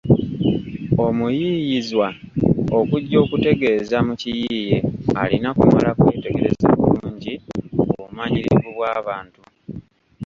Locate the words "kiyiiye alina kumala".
4.21-5.91